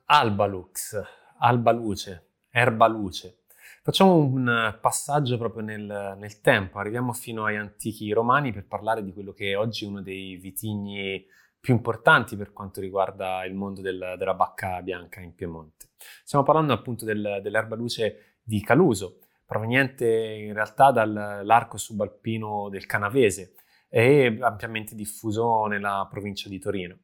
Alba 0.07 0.47
Lux, 0.47 1.01
Alba 1.39 1.71
Luce, 1.71 2.31
Erba 2.51 2.89
Luce. 2.89 3.43
Facciamo 3.85 4.17
un 4.17 4.77
passaggio 4.81 5.39
proprio 5.39 5.63
nel, 5.63 6.17
nel, 6.19 6.41
tempo, 6.41 6.81
arriviamo 6.81 7.13
fino 7.13 7.45
ai 7.45 7.57
antichi 7.57 8.13
romani 8.13 8.53
per 8.53 8.67
parlare 8.67 9.05
di 9.05 9.13
quello 9.13 9.33
che 9.33 9.53
è 9.53 9.57
oggi 9.57 9.85
uno 9.85 10.03
dei 10.03 10.35
vitigni 10.35 11.25
più 11.61 11.75
importanti 11.75 12.37
per 12.37 12.53
quanto 12.53 12.81
riguarda 12.81 13.45
il 13.45 13.55
mondo 13.55 13.83
del, 13.83 14.17
della 14.19 14.35
bacca 14.35 14.83
bianca 14.83 15.21
in 15.21 15.33
Piemonte. 15.37 15.91
Stiamo 16.25 16.45
parlando 16.45 16.73
appunto 16.73 17.05
del, 17.05 17.39
dell'erba 17.41 17.77
luce 17.77 18.39
di 18.43 18.61
Caluso, 18.63 19.21
proveniente 19.51 20.07
in 20.07 20.55
realtà 20.55 20.93
dall'arco 20.93 21.77
subalpino 21.77 22.69
del 22.69 22.87
Canavese 22.87 23.55
e 23.89 24.39
ampiamente 24.41 24.95
diffuso 24.95 25.65
nella 25.65 26.07
provincia 26.09 26.49
di 26.49 26.61
Torino. 26.61 26.99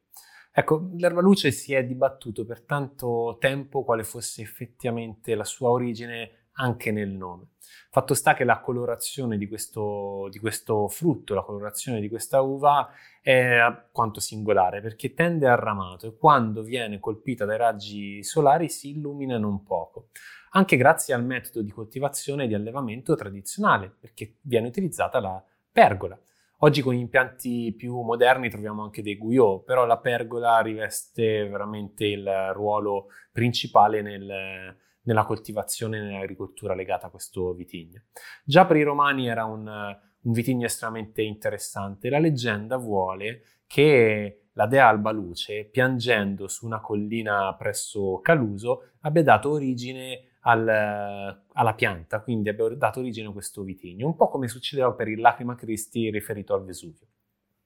Ecco, 0.53 0.91
l'erba 0.95 1.19
luce 1.19 1.51
si 1.51 1.73
è 1.73 1.83
dibattuto 1.83 2.45
per 2.45 2.61
tanto 2.61 3.35
tempo 3.37 3.83
quale 3.83 4.05
fosse 4.05 4.41
effettivamente 4.41 5.35
la 5.35 5.43
sua 5.43 5.71
origine 5.71 6.46
anche 6.57 6.91
nel 6.91 7.09
nome. 7.09 7.47
Fatto 7.89 8.13
sta 8.13 8.33
che 8.33 8.43
la 8.43 8.59
colorazione 8.59 9.37
di 9.37 9.47
questo, 9.47 10.27
di 10.29 10.39
questo 10.39 10.87
frutto, 10.87 11.33
la 11.33 11.41
colorazione 11.41 11.99
di 11.99 12.09
questa 12.09 12.41
uva 12.41 12.89
è 13.21 13.57
quanto 13.91 14.19
singolare 14.19 14.81
perché 14.81 15.13
tende 15.13 15.47
al 15.47 15.57
ramato 15.57 16.07
e 16.07 16.17
quando 16.17 16.61
viene 16.61 16.99
colpita 16.99 17.45
dai 17.45 17.57
raggi 17.57 18.23
solari 18.23 18.69
si 18.69 18.91
illumina 18.91 19.37
non 19.37 19.63
poco, 19.63 20.09
anche 20.51 20.77
grazie 20.77 21.13
al 21.13 21.23
metodo 21.23 21.61
di 21.61 21.71
coltivazione 21.71 22.43
e 22.43 22.47
di 22.47 22.53
allevamento 22.53 23.15
tradizionale 23.15 23.93
perché 23.99 24.35
viene 24.41 24.67
utilizzata 24.67 25.19
la 25.19 25.43
pergola. 25.71 26.19
Oggi 26.61 26.81
con 26.81 26.93
gli 26.93 26.99
impianti 26.99 27.73
più 27.77 27.99
moderni 28.01 28.49
troviamo 28.49 28.83
anche 28.83 29.03
dei 29.03 29.17
guyot, 29.17 29.63
però 29.63 29.85
la 29.85 29.97
pergola 29.97 30.59
riveste 30.59 31.47
veramente 31.47 32.05
il 32.05 32.51
ruolo 32.53 33.09
principale 33.31 34.01
nel, 34.01 34.75
nella 35.07 35.25
coltivazione 35.25 35.97
e 35.97 36.01
nell'agricoltura 36.01 36.75
legata 36.75 37.07
a 37.07 37.09
questo 37.09 37.53
vitigno. 37.53 38.03
Già 38.43 38.65
per 38.65 38.75
i 38.75 38.83
romani 38.83 39.27
era 39.27 39.45
un, 39.45 39.65
un 39.67 40.31
vitigno 40.31 40.65
estremamente 40.65 41.21
interessante. 41.21 42.09
La 42.09 42.19
leggenda 42.19 42.77
vuole 42.77 43.43
che 43.65 44.47
la 44.53 44.67
dea 44.67 44.87
Alba 44.87 45.11
Luce, 45.11 45.65
piangendo 45.65 46.47
su 46.47 46.65
una 46.65 46.81
collina 46.81 47.55
presso 47.55 48.19
Caluso, 48.21 48.91
abbia 49.01 49.23
dato 49.23 49.51
origine 49.51 50.23
al, 50.41 50.67
alla 50.67 51.73
pianta, 51.73 52.21
quindi 52.21 52.49
abbia 52.49 52.67
dato 52.69 52.99
origine 52.99 53.27
a 53.27 53.31
questo 53.31 53.63
vitigno, 53.63 54.07
un 54.07 54.15
po' 54.15 54.27
come 54.27 54.47
succedeva 54.47 54.91
per 54.93 55.07
il 55.07 55.19
Lacrima 55.19 55.55
Christi 55.55 56.09
riferito 56.09 56.53
al 56.53 56.65
Vesuvio. 56.65 57.05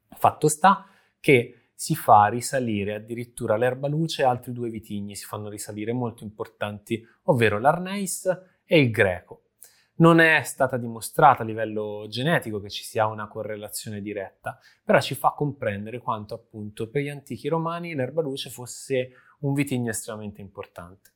Fatto 0.09 0.47
sta 0.47 0.85
che 1.19 1.60
si 1.81 1.95
fa 1.95 2.27
risalire 2.27 2.93
addirittura 2.93 3.57
l'erba 3.57 3.87
luce 3.87 4.21
e 4.21 4.25
altri 4.25 4.51
due 4.51 4.69
vitigni 4.69 5.15
si 5.15 5.25
fanno 5.25 5.49
risalire 5.49 5.93
molto 5.93 6.23
importanti, 6.23 7.03
ovvero 7.23 7.57
l'Arneis 7.57 8.27
e 8.63 8.79
il 8.79 8.91
Greco. 8.91 9.45
Non 9.95 10.19
è 10.19 10.43
stata 10.43 10.77
dimostrata 10.77 11.41
a 11.41 11.45
livello 11.45 12.05
genetico 12.07 12.59
che 12.59 12.69
ci 12.69 12.83
sia 12.83 13.07
una 13.07 13.27
correlazione 13.27 13.99
diretta, 13.99 14.59
però 14.83 15.01
ci 15.01 15.15
fa 15.15 15.31
comprendere 15.31 15.97
quanto 15.97 16.35
appunto 16.35 16.87
per 16.87 17.01
gli 17.01 17.09
antichi 17.09 17.47
romani 17.47 17.95
l'erba 17.95 18.21
luce 18.21 18.51
fosse 18.51 19.13
un 19.39 19.53
vitigno 19.55 19.89
estremamente 19.89 20.39
importante. 20.39 21.13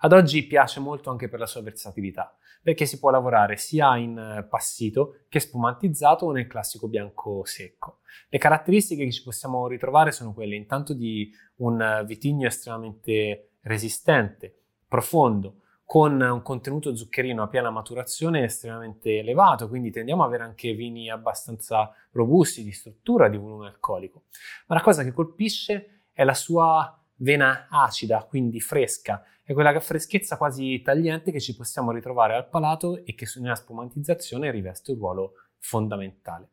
Ad 0.00 0.12
oggi 0.12 0.46
piace 0.46 0.80
molto 0.80 1.10
anche 1.10 1.28
per 1.28 1.38
la 1.38 1.46
sua 1.46 1.62
versatilità, 1.62 2.36
perché 2.62 2.86
si 2.86 2.98
può 2.98 3.10
lavorare 3.10 3.56
sia 3.56 3.96
in 3.96 4.46
passito 4.48 5.20
che 5.28 5.40
spumantizzato 5.40 6.26
o 6.26 6.32
nel 6.32 6.46
classico 6.46 6.88
bianco 6.88 7.44
secco. 7.44 8.00
Le 8.28 8.38
caratteristiche 8.38 9.04
che 9.04 9.12
ci 9.12 9.22
possiamo 9.22 9.66
ritrovare 9.68 10.12
sono 10.12 10.32
quelle 10.32 10.54
intanto 10.54 10.94
di 10.94 11.30
un 11.56 12.04
vitigno 12.06 12.46
estremamente 12.46 13.50
resistente, 13.62 14.54
profondo, 14.86 15.62
con 15.84 16.20
un 16.20 16.42
contenuto 16.42 16.96
zuccherino 16.96 17.44
a 17.44 17.48
piena 17.48 17.70
maturazione 17.70 18.42
estremamente 18.42 19.18
elevato, 19.18 19.68
quindi 19.68 19.92
tendiamo 19.92 20.22
ad 20.22 20.28
avere 20.28 20.42
anche 20.42 20.72
vini 20.72 21.08
abbastanza 21.08 21.94
robusti 22.10 22.64
di 22.64 22.72
struttura, 22.72 23.28
di 23.28 23.36
volume 23.36 23.68
alcolico. 23.68 24.24
Ma 24.66 24.74
la 24.74 24.82
cosa 24.82 25.04
che 25.04 25.12
colpisce 25.12 26.00
è 26.12 26.24
la 26.24 26.34
sua 26.34 27.00
vena 27.16 27.66
acida, 27.70 28.24
quindi 28.24 28.60
fresca, 28.60 29.24
è 29.42 29.52
quella 29.52 29.78
freschezza 29.78 30.36
quasi 30.36 30.82
tagliente 30.82 31.30
che 31.30 31.40
ci 31.40 31.54
possiamo 31.54 31.92
ritrovare 31.92 32.34
al 32.34 32.48
palato 32.48 33.04
e 33.04 33.14
che 33.14 33.26
nella 33.40 33.54
spumantizzazione 33.54 34.50
riveste 34.50 34.90
un 34.90 34.98
ruolo 34.98 35.32
fondamentale. 35.58 36.48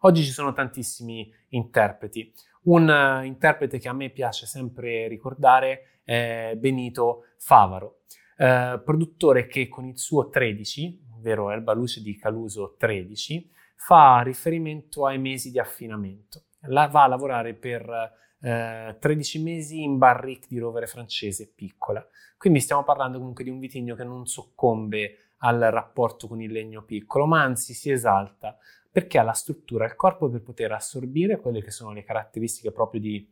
Oggi 0.00 0.22
ci 0.22 0.30
sono 0.30 0.52
tantissimi 0.52 1.28
interpreti. 1.48 2.32
Un 2.62 2.88
uh, 2.88 3.24
interprete 3.24 3.78
che 3.78 3.88
a 3.88 3.92
me 3.92 4.10
piace 4.10 4.46
sempre 4.46 5.08
ricordare 5.08 6.00
è 6.04 6.54
Benito 6.56 7.24
Favaro, 7.38 8.02
uh, 8.38 8.82
produttore 8.82 9.46
che 9.46 9.68
con 9.68 9.86
il 9.86 9.98
suo 9.98 10.28
13, 10.28 11.06
ovvero 11.16 11.50
Erba 11.50 11.72
Luce 11.72 12.00
di 12.00 12.16
Caluso 12.16 12.76
13, 12.78 13.50
fa 13.74 14.20
riferimento 14.22 15.06
ai 15.06 15.18
mesi 15.18 15.50
di 15.50 15.58
affinamento. 15.58 16.44
La, 16.68 16.86
va 16.86 17.04
a 17.04 17.08
lavorare 17.08 17.54
per 17.54 18.24
uh, 18.40 18.98
13 18.98 19.42
mesi 19.42 19.82
in 19.82 19.98
barrique 19.98 20.46
di 20.48 20.58
rovere 20.58 20.86
francese 20.86 21.52
piccola. 21.54 22.06
Quindi 22.36 22.60
stiamo 22.60 22.84
parlando 22.84 23.18
comunque 23.18 23.44
di 23.44 23.50
un 23.50 23.58
vitigno 23.58 23.94
che 23.94 24.04
non 24.04 24.26
soccombe 24.26 25.32
al 25.38 25.58
rapporto 25.58 26.28
con 26.28 26.40
il 26.40 26.52
legno 26.52 26.82
piccolo, 26.84 27.26
ma 27.26 27.42
anzi 27.42 27.74
si 27.74 27.90
esalta 27.90 28.56
perché 28.90 29.18
ha 29.18 29.22
la 29.22 29.32
struttura 29.32 29.84
il 29.84 29.94
corpo 29.94 30.30
per 30.30 30.42
poter 30.42 30.72
assorbire 30.72 31.38
quelle 31.38 31.62
che 31.62 31.70
sono 31.70 31.92
le 31.92 32.02
caratteristiche 32.02 32.72
proprio 32.72 33.00
di 33.00 33.30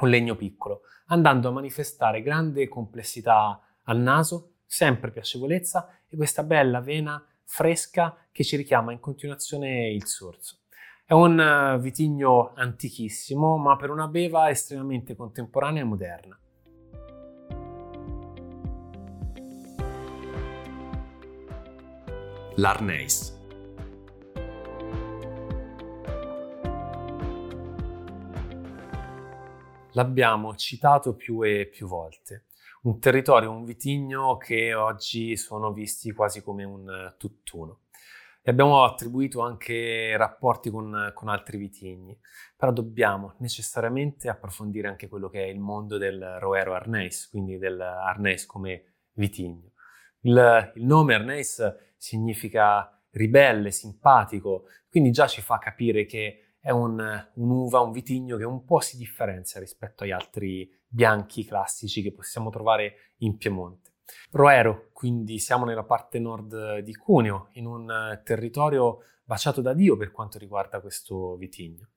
un 0.00 0.08
legno 0.08 0.36
piccolo, 0.36 0.82
andando 1.06 1.48
a 1.48 1.52
manifestare 1.52 2.22
grande 2.22 2.68
complessità 2.68 3.60
al 3.84 3.98
naso, 3.98 4.58
sempre 4.64 5.10
piacevolezza 5.10 5.98
e 6.08 6.16
questa 6.16 6.44
bella 6.44 6.80
vena 6.80 7.24
fresca 7.44 8.16
che 8.30 8.44
ci 8.44 8.56
richiama 8.56 8.92
in 8.92 9.00
continuazione 9.00 9.90
il 9.90 10.06
sorso. 10.06 10.61
È 11.12 11.14
un 11.14 11.38
eh, 11.38 11.78
vitigno 11.78 12.52
antichissimo, 12.54 13.58
ma 13.58 13.76
per 13.76 13.90
una 13.90 14.08
beva 14.08 14.48
estremamente 14.48 15.14
contemporanea 15.14 15.82
e 15.82 15.84
moderna. 15.84 16.40
L'Arneis 22.54 23.38
l'abbiamo 29.90 30.56
citato 30.56 31.14
più 31.14 31.42
e 31.42 31.66
più 31.66 31.86
volte. 31.88 32.46
Un 32.84 32.98
territorio, 32.98 33.50
un 33.50 33.66
vitigno 33.66 34.38
che 34.38 34.72
oggi 34.72 35.36
sono 35.36 35.74
visti 35.74 36.10
quasi 36.12 36.42
come 36.42 36.64
un 36.64 37.14
tutt'uno. 37.18 37.81
E 38.44 38.50
abbiamo 38.50 38.82
attribuito 38.82 39.40
anche 39.40 40.16
rapporti 40.16 40.68
con, 40.68 41.12
con, 41.14 41.28
altri 41.28 41.58
vitigni, 41.58 42.18
però 42.56 42.72
dobbiamo 42.72 43.36
necessariamente 43.38 44.28
approfondire 44.28 44.88
anche 44.88 45.08
quello 45.08 45.28
che 45.28 45.44
è 45.44 45.46
il 45.46 45.60
mondo 45.60 45.96
del 45.96 46.38
Roero 46.40 46.74
Arneis, 46.74 47.28
quindi 47.28 47.56
del 47.56 47.80
Arneis 47.80 48.44
come 48.46 48.94
vitigno. 49.12 49.70
Il, 50.22 50.72
il 50.74 50.84
nome 50.84 51.14
Arneis 51.14 51.94
significa 51.96 53.00
ribelle, 53.10 53.70
simpatico, 53.70 54.64
quindi 54.88 55.12
già 55.12 55.28
ci 55.28 55.40
fa 55.40 55.58
capire 55.58 56.04
che 56.04 56.56
è 56.58 56.70
un, 56.70 57.00
un'uva, 57.34 57.80
un 57.80 57.92
vitigno 57.92 58.36
che 58.36 58.44
un 58.44 58.64
po' 58.64 58.80
si 58.80 58.96
differenzia 58.96 59.60
rispetto 59.60 60.02
agli 60.02 60.10
altri 60.10 60.68
bianchi 60.86 61.44
classici 61.44 62.02
che 62.02 62.12
possiamo 62.12 62.50
trovare 62.50 63.12
in 63.18 63.36
Piemonte. 63.36 63.91
Roero, 64.30 64.90
quindi 64.92 65.38
siamo 65.38 65.64
nella 65.64 65.84
parte 65.84 66.18
nord 66.18 66.78
di 66.78 66.94
Cuneo, 66.94 67.48
in 67.52 67.66
un 67.66 68.20
territorio 68.24 68.98
baciato 69.24 69.60
da 69.60 69.72
Dio 69.72 69.96
per 69.96 70.10
quanto 70.10 70.38
riguarda 70.38 70.80
questo 70.80 71.36
vitigno. 71.36 71.90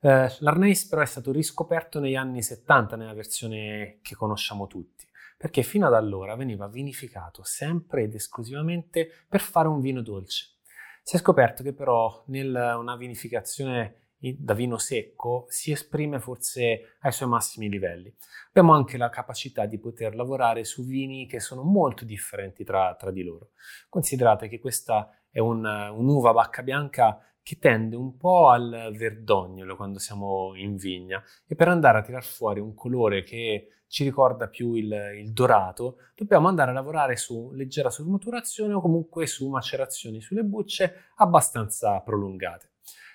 Eh, 0.00 0.32
L'Arneis 0.38 0.86
però 0.86 1.02
è 1.02 1.06
stato 1.06 1.30
riscoperto 1.30 2.00
negli 2.00 2.16
anni 2.16 2.42
70 2.42 2.96
nella 2.96 3.12
versione 3.12 3.98
che 4.02 4.14
conosciamo 4.14 4.66
tutti, 4.66 5.06
perché 5.36 5.62
fino 5.62 5.86
ad 5.86 5.94
allora 5.94 6.34
veniva 6.34 6.68
vinificato 6.68 7.42
sempre 7.44 8.04
ed 8.04 8.14
esclusivamente 8.14 9.08
per 9.28 9.40
fare 9.40 9.68
un 9.68 9.80
vino 9.80 10.00
dolce. 10.00 10.56
Si 11.02 11.16
è 11.16 11.18
scoperto 11.18 11.62
che 11.62 11.72
però 11.72 12.24
nella 12.26 12.96
vinificazione 12.96 14.09
da 14.20 14.54
vino 14.54 14.76
secco 14.76 15.46
si 15.48 15.72
esprime 15.72 16.20
forse 16.20 16.96
ai 17.00 17.12
suoi 17.12 17.28
massimi 17.28 17.68
livelli. 17.68 18.14
Abbiamo 18.48 18.74
anche 18.74 18.98
la 18.98 19.08
capacità 19.08 19.66
di 19.66 19.78
poter 19.78 20.14
lavorare 20.14 20.64
su 20.64 20.84
vini 20.84 21.26
che 21.26 21.40
sono 21.40 21.62
molto 21.62 22.04
differenti 22.04 22.64
tra, 22.64 22.94
tra 22.96 23.10
di 23.10 23.22
loro. 23.22 23.50
Considerate 23.88 24.48
che 24.48 24.60
questa 24.60 25.10
è 25.30 25.38
un, 25.38 25.64
un'uva 25.64 26.32
bacca 26.32 26.62
bianca 26.62 27.24
che 27.42 27.58
tende 27.58 27.96
un 27.96 28.16
po' 28.16 28.48
al 28.48 28.92
verdognolo 28.94 29.74
quando 29.74 29.98
siamo 29.98 30.52
in 30.54 30.76
vigna 30.76 31.22
e 31.46 31.54
per 31.54 31.68
andare 31.68 31.98
a 31.98 32.02
tirar 32.02 32.22
fuori 32.22 32.60
un 32.60 32.74
colore 32.74 33.22
che 33.22 33.68
ci 33.86 34.04
ricorda 34.04 34.46
più 34.46 34.74
il, 34.74 34.92
il, 35.16 35.32
dorato, 35.32 35.96
dobbiamo 36.14 36.46
andare 36.46 36.70
a 36.70 36.74
lavorare 36.74 37.16
su 37.16 37.50
leggera 37.52 37.90
surmaturazione 37.90 38.72
o 38.72 38.80
comunque 38.80 39.26
su 39.26 39.48
macerazioni 39.48 40.20
sulle 40.20 40.44
bucce 40.44 41.10
abbastanza 41.16 41.98
prolungate. 42.00 42.69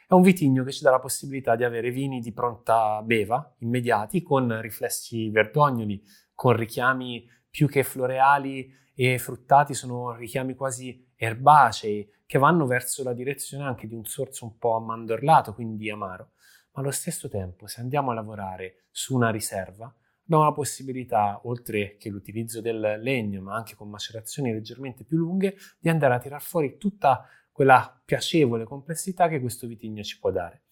È 0.07 0.13
un 0.13 0.21
vitigno 0.21 0.63
che 0.63 0.71
ci 0.71 0.83
dà 0.83 0.91
la 0.91 0.99
possibilità 0.99 1.55
di 1.55 1.63
avere 1.63 1.89
vini 1.89 2.19
di 2.19 2.31
pronta 2.31 3.01
beva, 3.01 3.55
immediati, 3.59 4.21
con 4.21 4.61
riflessi 4.61 5.31
verdognoli, 5.31 5.99
con 6.35 6.55
richiami 6.55 7.27
più 7.49 7.67
che 7.67 7.83
floreali 7.83 8.71
e 8.93 9.17
fruttati, 9.17 9.73
sono 9.73 10.13
richiami 10.13 10.53
quasi 10.53 11.11
erbacei 11.15 12.07
che 12.27 12.37
vanno 12.37 12.67
verso 12.67 13.03
la 13.03 13.13
direzione 13.13 13.63
anche 13.63 13.87
di 13.87 13.95
un 13.95 14.05
sorso 14.05 14.45
un 14.45 14.57
po' 14.59 14.75
ammandorlato, 14.75 15.55
quindi 15.55 15.89
amaro. 15.89 16.33
Ma 16.73 16.81
allo 16.81 16.91
stesso 16.91 17.27
tempo, 17.27 17.65
se 17.65 17.81
andiamo 17.81 18.11
a 18.11 18.13
lavorare 18.13 18.85
su 18.91 19.15
una 19.15 19.31
riserva, 19.31 19.91
abbiamo 20.23 20.43
la 20.43 20.53
possibilità, 20.53 21.39
oltre 21.45 21.97
che 21.97 22.09
l'utilizzo 22.09 22.61
del 22.61 22.99
legno, 23.01 23.41
ma 23.41 23.55
anche 23.55 23.73
con 23.73 23.89
macerazioni 23.89 24.51
leggermente 24.51 25.03
più 25.03 25.17
lunghe, 25.17 25.55
di 25.79 25.89
andare 25.89 26.13
a 26.13 26.19
tirar 26.19 26.41
fuori 26.41 26.77
tutta 26.77 27.27
quella 27.55 28.01
piacevole 28.03 28.65
complessità 28.65 29.29
che 29.29 29.39
questo 29.39 29.65
vitigno 29.65 30.03
ci 30.03 30.19
può 30.19 30.29
dare. 30.29 30.63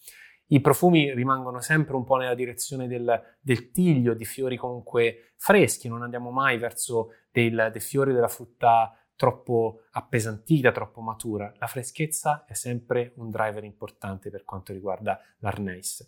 I 0.47 0.59
profumi 0.59 1.13
rimangono 1.13 1.61
sempre 1.61 1.95
un 1.95 2.03
po' 2.03 2.17
nella 2.17 2.35
direzione 2.35 2.89
del, 2.89 3.37
del 3.39 3.71
tiglio, 3.71 4.13
di 4.13 4.25
fiori 4.25 4.57
comunque 4.57 5.31
freschi, 5.37 5.87
non 5.87 6.03
andiamo 6.03 6.29
mai 6.29 6.57
verso 6.57 7.11
del, 7.31 7.69
dei 7.71 7.79
fiori 7.79 8.11
della 8.11 8.27
frutta 8.27 8.93
troppo 9.15 9.83
appesantita, 9.91 10.73
troppo 10.73 10.99
matura. 10.99 11.53
La 11.57 11.67
freschezza 11.67 12.43
è 12.43 12.53
sempre 12.53 13.13
un 13.15 13.29
driver 13.29 13.63
importante 13.63 14.29
per 14.29 14.43
quanto 14.43 14.73
riguarda 14.73 15.17
l'Arneis. 15.37 16.05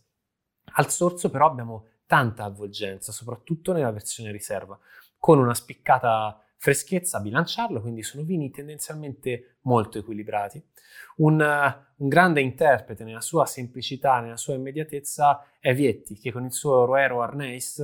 Al 0.73 0.89
sorso 0.91 1.29
però 1.29 1.45
abbiamo 1.45 1.87
tanta 2.05 2.43
avvolgenza, 2.43 3.13
soprattutto 3.13 3.71
nella 3.71 3.91
versione 3.91 4.29
riserva, 4.29 4.77
con 5.17 5.39
una 5.39 5.53
spiccata 5.53 6.37
freschezza 6.65 7.19
a 7.19 7.21
bilanciarlo, 7.21 7.79
quindi 7.79 8.01
sono 8.01 8.23
vini 8.23 8.49
tendenzialmente 8.49 9.57
molto 9.65 9.99
equilibrati. 9.99 10.59
Un, 11.17 11.39
un, 11.39 12.07
grande 12.07 12.41
interprete 12.41 13.03
nella 13.03 13.21
sua 13.21 13.45
semplicità, 13.45 14.19
nella 14.19 14.35
sua 14.35 14.55
immediatezza 14.55 15.45
è 15.59 15.75
Vietti, 15.75 16.17
che 16.17 16.31
con 16.31 16.43
il 16.43 16.51
suo 16.51 16.85
Roero 16.85 17.21
Arneis, 17.21 17.83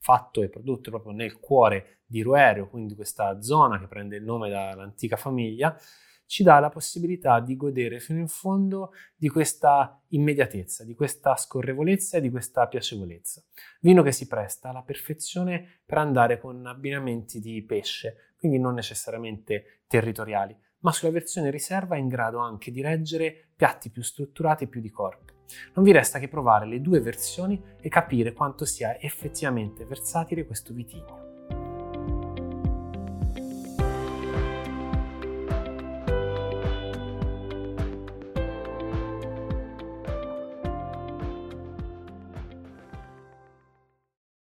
fatto 0.00 0.42
e 0.42 0.48
prodotto 0.48 0.90
proprio 0.90 1.12
nel 1.12 1.38
cuore 1.38 2.00
di 2.04 2.22
Roero, 2.22 2.68
quindi 2.68 2.96
questa 2.96 3.40
zona 3.42 3.78
che 3.78 3.86
prende 3.86 4.16
il 4.16 4.24
nome 4.24 4.50
dall'antica 4.50 5.14
famiglia, 5.14 5.78
ci 6.26 6.42
dà 6.42 6.58
la 6.58 6.68
possibilità 6.68 7.40
di 7.40 7.56
godere 7.56 8.00
fino 8.00 8.18
in 8.18 8.28
fondo 8.28 8.92
di 9.16 9.28
questa 9.28 10.00
immediatezza, 10.08 10.84
di 10.84 10.94
questa 10.94 11.36
scorrevolezza 11.36 12.18
e 12.18 12.20
di 12.20 12.30
questa 12.30 12.66
piacevolezza. 12.66 13.42
Vino 13.80 14.02
che 14.02 14.12
si 14.12 14.26
presta 14.26 14.68
alla 14.70 14.82
perfezione 14.82 15.80
per 15.86 15.98
andare 15.98 16.38
con 16.38 16.66
abbinamenti 16.66 17.40
di 17.40 17.62
pesce, 17.64 18.34
quindi 18.36 18.58
non 18.58 18.74
necessariamente 18.74 19.82
territoriali, 19.86 20.56
ma 20.80 20.92
sulla 20.92 21.12
versione 21.12 21.50
riserva 21.50 21.96
è 21.96 21.98
in 21.98 22.08
grado 22.08 22.38
anche 22.38 22.70
di 22.70 22.82
reggere 22.82 23.48
piatti 23.56 23.90
più 23.90 24.02
strutturati 24.02 24.64
e 24.64 24.68
più 24.68 24.80
di 24.80 24.90
corpo. 24.90 25.34
Non 25.74 25.84
vi 25.84 25.92
resta 25.92 26.18
che 26.18 26.28
provare 26.28 26.66
le 26.66 26.80
due 26.80 27.00
versioni 27.00 27.62
e 27.80 27.88
capire 27.88 28.32
quanto 28.32 28.64
sia 28.64 29.00
effettivamente 29.00 29.84
versatile 29.84 30.44
questo 30.44 30.74
vitigno. 30.74 31.25